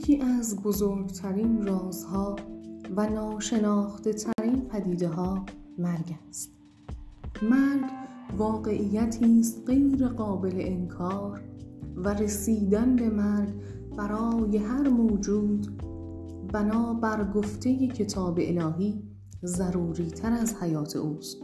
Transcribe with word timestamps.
یکی 0.00 0.20
از 0.22 0.62
بزرگترین 0.62 1.66
رازها 1.66 2.36
و 2.96 3.10
ناشناخته 3.10 4.12
ترین 4.12 4.60
پدیده 4.60 5.08
ها 5.08 5.44
مرگ 5.78 6.14
است. 6.28 6.50
مرگ 7.42 7.84
واقعیتی 8.38 9.40
است 9.40 9.62
غیر 9.66 10.08
قابل 10.08 10.52
انکار 10.54 11.40
و 11.96 12.08
رسیدن 12.14 12.96
به 12.96 13.08
مرگ 13.10 13.52
برای 13.96 14.56
هر 14.56 14.88
موجود 14.88 15.82
بنا 16.52 16.94
بر 16.94 17.30
گفته 17.32 17.86
کتاب 17.86 18.38
الهی 18.42 19.02
ضروری 19.44 20.06
تر 20.06 20.32
از 20.32 20.54
حیات 20.54 20.96
اوست. 20.96 21.42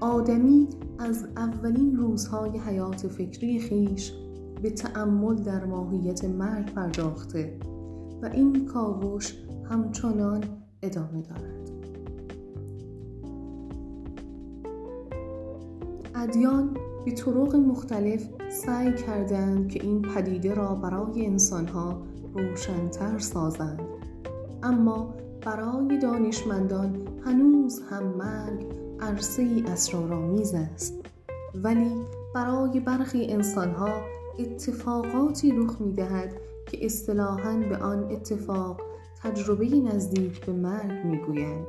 آدمی 0.00 0.68
از 0.98 1.24
اولین 1.36 1.96
روزهای 1.96 2.58
حیات 2.58 3.08
فکری 3.08 3.60
خیش 3.60 4.12
به 4.62 4.70
تأمل 4.70 5.34
در 5.34 5.64
ماهیت 5.64 6.24
مرگ 6.24 6.74
پرداخته 6.74 7.58
و 8.22 8.26
این 8.26 8.66
کاوش 8.66 9.34
همچنان 9.70 10.44
ادامه 10.82 11.22
دارد. 11.22 11.70
ادیان 16.14 16.76
به 17.04 17.12
طرق 17.12 17.56
مختلف 17.56 18.28
سعی 18.48 18.94
کردند 18.94 19.68
که 19.68 19.82
این 19.82 20.02
پدیده 20.02 20.54
را 20.54 20.74
برای 20.74 21.26
انسانها 21.26 22.02
روشنتر 22.34 23.18
سازند. 23.18 23.80
اما 24.62 25.14
برای 25.44 25.98
دانشمندان 25.98 26.96
هنوز 27.24 27.82
هم 27.90 28.04
مرگ 28.04 28.66
عرصه 29.00 29.62
اسرارآمیز 29.66 30.54
است. 30.54 30.94
ولی 31.54 31.92
برای 32.34 32.80
برخی 32.80 33.26
انسانها 33.32 33.88
اتفاقاتی 34.38 35.52
رخ 35.52 35.80
می 35.80 35.92
دهد 35.92 36.32
که 36.66 36.86
اصطلاحاً 36.86 37.56
به 37.56 37.76
آن 37.76 38.04
اتفاق 38.04 38.80
تجربه 39.22 39.66
نزدیک 39.66 40.46
به 40.46 40.52
مرگ 40.52 41.06
می 41.06 41.18
گویند. 41.18 41.66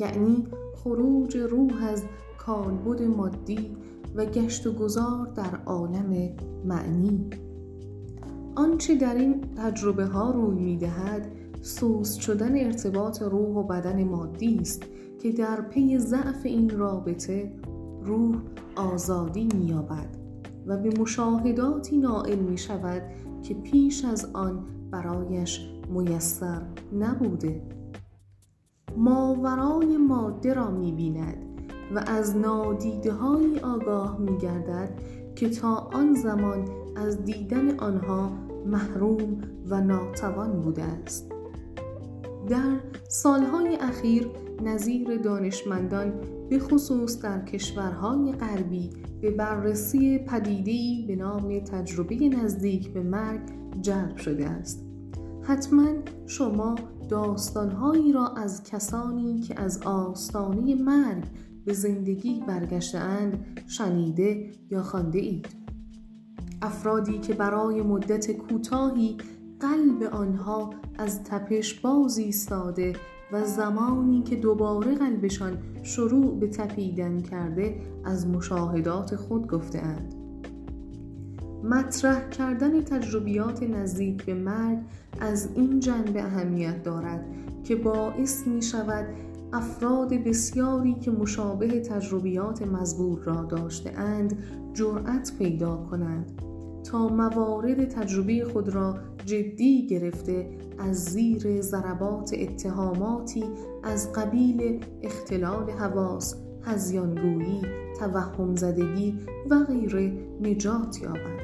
یعنی 0.00 0.46
خروج 0.76 1.36
روح 1.36 1.84
از 1.84 2.02
کالبد 2.38 3.02
مادی 3.02 3.76
و 4.14 4.24
گشت 4.24 4.66
و 4.66 4.72
گذار 4.72 5.26
در 5.26 5.60
عالم 5.66 6.36
معنی 6.64 7.30
آنچه 8.56 8.94
در 8.94 9.14
این 9.14 9.40
تجربه 9.56 10.04
ها 10.06 10.30
روی 10.30 10.64
می 10.64 10.76
دهد 10.76 11.32
سوز 11.60 12.14
شدن 12.14 12.64
ارتباط 12.64 13.22
روح 13.22 13.56
و 13.56 13.62
بدن 13.62 14.04
مادی 14.04 14.58
است 14.58 14.82
که 15.22 15.32
در 15.32 15.60
پی 15.60 15.98
ضعف 15.98 16.40
این 16.46 16.70
رابطه 16.70 17.52
روح 18.02 18.36
آزادی 18.76 19.48
می 19.54 19.64
یابد 19.64 20.23
و 20.66 20.76
به 20.76 21.00
مشاهداتی 21.00 21.96
نائل 21.96 22.38
می 22.38 22.58
شود 22.58 23.02
که 23.42 23.54
پیش 23.54 24.04
از 24.04 24.30
آن 24.32 24.64
برایش 24.90 25.70
میسر 25.88 26.62
نبوده. 26.98 27.62
ماورای 28.96 29.96
ماده 29.96 30.54
را 30.54 30.70
می 30.70 30.92
بیند 30.92 31.36
و 31.94 32.04
از 32.06 32.36
نادیده 32.36 33.12
های 33.12 33.60
آگاه 33.60 34.18
می 34.18 34.38
گردد 34.38 34.90
که 35.36 35.48
تا 35.48 35.74
آن 35.74 36.14
زمان 36.14 36.68
از 36.96 37.24
دیدن 37.24 37.78
آنها 37.78 38.32
محروم 38.66 39.40
و 39.68 39.80
ناتوان 39.80 40.60
بوده 40.60 40.82
است. 40.82 41.30
در 42.48 42.80
سالهای 43.08 43.76
اخیر 43.80 44.30
نظیر 44.62 45.16
دانشمندان 45.16 46.12
به 46.50 46.58
خصوص 46.58 47.22
در 47.22 47.44
کشورهای 47.44 48.32
غربی 48.32 48.90
به 49.20 49.30
بررسی 49.30 50.18
پدیده‌ای 50.18 51.04
به 51.08 51.16
نام 51.16 51.60
تجربه 51.60 52.28
نزدیک 52.28 52.92
به 52.92 53.02
مرگ 53.02 53.40
جلب 53.80 54.16
شده 54.16 54.48
است. 54.48 54.84
حتما 55.42 55.88
شما 56.26 56.74
داستانهایی 57.08 58.12
را 58.12 58.28
از 58.28 58.62
کسانی 58.62 59.40
که 59.40 59.60
از 59.60 59.82
آستانه 59.82 60.74
مرگ 60.74 61.24
به 61.64 61.72
زندگی 61.72 62.42
برگشتهاند 62.48 63.46
شنیده 63.66 64.50
یا 64.70 64.82
خوانده 64.82 65.18
اید. 65.18 65.46
افرادی 66.62 67.18
که 67.18 67.34
برای 67.34 67.82
مدت 67.82 68.32
کوتاهی 68.32 69.16
قلب 69.60 70.02
آنها 70.02 70.70
از 70.98 71.24
تپش 71.24 71.80
باز 71.80 72.18
ایستاده 72.18 72.92
و 73.34 73.44
زمانی 73.44 74.22
که 74.22 74.36
دوباره 74.36 74.94
قلبشان 74.94 75.58
شروع 75.82 76.38
به 76.38 76.48
تپیدن 76.48 77.22
کرده 77.22 77.76
از 78.04 78.28
مشاهدات 78.28 79.16
خود 79.16 79.46
گفتهاند. 79.46 80.14
مطرح 81.64 82.28
کردن 82.28 82.82
تجربیات 82.82 83.62
نزدیک 83.62 84.24
به 84.24 84.34
مرگ 84.34 84.78
از 85.20 85.48
این 85.54 85.80
جنبه 85.80 86.22
اهمیت 86.22 86.82
دارد 86.82 87.24
که 87.64 87.76
باعث 87.76 88.46
می 88.46 88.62
شود 88.62 89.06
افراد 89.52 90.14
بسیاری 90.14 90.94
که 90.94 91.10
مشابه 91.10 91.80
تجربیات 91.80 92.62
مزبور 92.62 93.18
را 93.18 93.44
داشته 93.44 93.90
اند 93.98 94.38
جرأت 94.72 95.32
پیدا 95.38 95.76
کنند 95.76 96.42
تا 96.84 97.08
موارد 97.08 97.84
تجربه 97.88 98.44
خود 98.44 98.68
را 98.68 98.98
جدی 99.26 99.86
گرفته 99.86 100.48
از 100.78 101.04
زیر 101.04 101.60
ضربات 101.60 102.34
اتهاماتی 102.38 103.44
از 103.82 104.12
قبیل 104.12 104.84
اختلال 105.02 105.70
حواس، 105.70 106.34
هزیانگویی، 106.62 107.62
توهم 107.98 108.56
زدگی 108.56 109.18
و 109.50 109.58
غیره 109.58 110.12
نجات 110.40 111.02
یابند. 111.02 111.40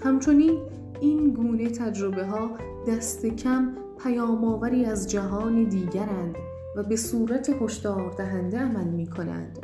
همچنین 0.00 0.58
این 1.00 1.30
گونه 1.30 1.70
تجربه 1.70 2.26
ها 2.26 2.50
دست 2.88 3.26
کم 3.26 3.76
پیامآوری 4.02 4.84
از 4.84 5.10
جهان 5.10 5.64
دیگرند 5.64 6.36
و 6.76 6.82
به 6.82 6.96
صورت 6.96 7.62
هشدار 7.62 8.10
دهنده 8.18 8.58
عمل 8.58 8.88
می 8.88 9.06
کنند. 9.06 9.58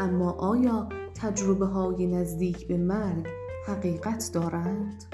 اما 0.00 0.32
آیا 0.32 0.88
تجربه 1.14 1.66
های 1.66 2.06
نزدیک 2.06 2.68
به 2.68 2.76
مرگ 2.76 3.26
حقیقت 3.66 4.30
دارند؟ 4.32 5.13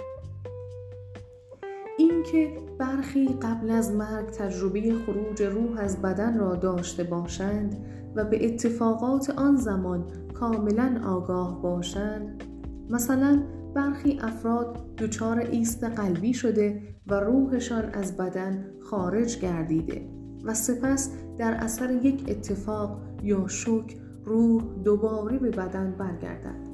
اینکه 2.20 2.58
برخی 2.78 3.28
قبل 3.28 3.70
از 3.70 3.92
مرگ 3.92 4.26
تجربه 4.26 4.94
خروج 4.94 5.42
روح 5.42 5.78
از 5.78 6.02
بدن 6.02 6.38
را 6.38 6.56
داشته 6.56 7.04
باشند 7.04 7.86
و 8.16 8.24
به 8.24 8.46
اتفاقات 8.46 9.30
آن 9.30 9.56
زمان 9.56 10.04
کاملا 10.34 11.00
آگاه 11.04 11.62
باشند. 11.62 12.44
مثلا 12.90 13.42
برخی 13.74 14.18
افراد 14.22 14.94
دچار 14.96 15.38
ایست 15.38 15.84
قلبی 15.84 16.34
شده 16.34 16.82
و 17.06 17.14
روحشان 17.14 17.84
از 17.84 18.16
بدن 18.16 18.66
خارج 18.80 19.38
گردیده 19.38 20.08
و 20.44 20.54
سپس 20.54 21.10
در 21.38 21.54
اثر 21.54 21.90
یک 21.90 22.24
اتفاق 22.28 23.00
یا 23.22 23.48
شک 23.48 23.96
روح 24.24 24.62
دوباره 24.84 25.38
به 25.38 25.50
بدن 25.50 25.94
برگردد. 25.98 26.70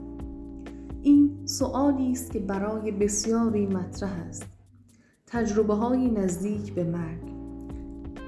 این 1.03 1.31
سوالی 1.45 2.13
است 2.13 2.31
که 2.31 2.39
برای 2.39 2.91
بسیاری 2.91 3.67
مطرح 3.67 4.27
است. 4.29 4.56
تجربه 5.27 5.75
های 5.75 6.11
نزدیک 6.11 6.75
به 6.75 6.85
مرگ 6.85 7.33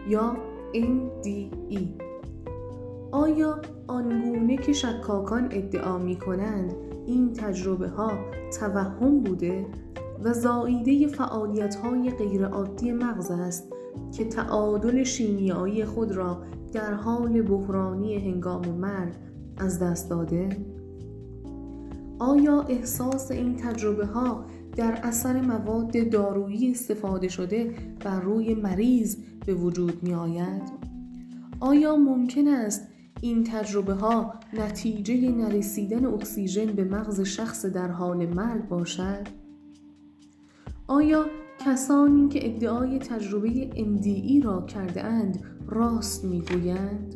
یا 0.08 0.36
NDE 0.74 2.02
آیا 3.12 3.58
آنگونه 3.86 4.56
که 4.56 4.72
شکاکان 4.72 5.48
ادعا 5.50 5.98
می 5.98 6.16
کنند 6.16 6.74
این 7.06 7.32
تجربه 7.32 7.88
ها 7.88 8.12
توهم 8.58 9.20
بوده 9.20 9.66
و 10.24 10.32
زاییده 10.32 11.06
فعالیت 11.06 11.74
های 11.74 12.10
غیرعادی 12.10 12.92
مغز 12.92 13.30
است 13.30 13.72
که 14.16 14.24
تعادل 14.24 15.02
شیمیایی 15.02 15.84
خود 15.84 16.12
را 16.12 16.42
در 16.72 16.94
حال 16.94 17.42
بحرانی 17.42 18.16
هنگام 18.16 18.68
مرگ 18.68 19.12
از 19.56 19.78
دست 19.78 20.10
داده؟ 20.10 20.48
آیا 22.18 22.62
احساس 22.62 23.30
این 23.30 23.56
تجربه 23.56 24.06
ها 24.06 24.44
در 24.76 24.98
اثر 25.02 25.40
مواد 25.40 26.10
دارویی 26.10 26.70
استفاده 26.70 27.28
شده 27.28 27.74
بر 28.04 28.20
روی 28.20 28.54
مریض 28.54 29.16
به 29.46 29.54
وجود 29.54 30.02
می 30.02 30.14
آید؟ 30.14 30.62
آیا 31.60 31.96
ممکن 31.96 32.48
است 32.48 32.88
این 33.20 33.44
تجربه 33.44 33.94
ها 33.94 34.34
نتیجه 34.52 35.30
نرسیدن 35.30 36.06
اکسیژن 36.06 36.66
به 36.66 36.84
مغز 36.84 37.20
شخص 37.20 37.66
در 37.66 37.88
حال 37.88 38.26
مرگ 38.26 38.68
باشد؟ 38.68 39.26
آیا 40.86 41.26
کسانی 41.58 42.28
که 42.28 42.54
ادعای 42.54 42.98
تجربه 42.98 43.70
NDE 43.70 44.44
را 44.44 44.62
کرده 44.62 45.04
اند 45.04 45.44
راست 45.66 46.24
می‌گویند؟ 46.24 47.14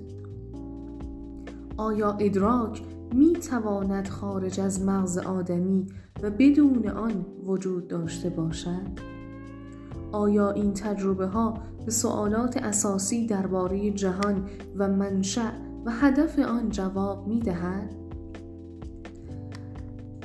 آیا 1.76 2.12
ادراک 2.12 2.82
می 3.12 3.32
تواند 3.32 4.08
خارج 4.08 4.60
از 4.60 4.84
مغز 4.84 5.18
آدمی 5.18 5.86
و 6.22 6.30
بدون 6.30 6.88
آن 6.88 7.26
وجود 7.44 7.88
داشته 7.88 8.30
باشد؟ 8.30 9.12
آیا 10.12 10.50
این 10.50 10.74
تجربه 10.74 11.26
ها 11.26 11.58
به 11.84 11.90
سوالات 11.90 12.56
اساسی 12.56 13.26
درباره 13.26 13.90
جهان 13.90 14.48
و 14.76 14.88
منشأ 14.88 15.50
و 15.84 15.90
هدف 15.90 16.38
آن 16.38 16.68
جواب 16.68 17.28
می 17.28 17.40
دهد؟ 17.40 17.94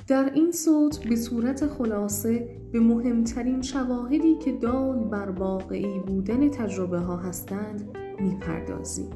در 0.07 0.31
این 0.33 0.51
صوت 0.51 0.99
به 1.09 1.15
صورت 1.15 1.67
خلاصه 1.67 2.49
به 2.71 2.79
مهمترین 2.79 3.61
شواهدی 3.61 4.35
که 4.35 4.51
دال 4.51 4.99
بر 4.99 5.29
واقعی 5.29 5.99
بودن 5.99 6.49
تجربه 6.49 6.99
ها 6.99 7.17
هستند 7.17 7.97
می‌پردازیم. 8.19 9.09